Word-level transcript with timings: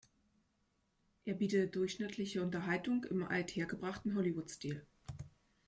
Er 1.25 1.35
biete 1.35 1.67
„durchschnittliche 1.67 2.41
Unterhaltung 2.41 3.03
im 3.03 3.21
althergebrachten 3.21 4.15
Hollywood-Stil“. 4.15 4.83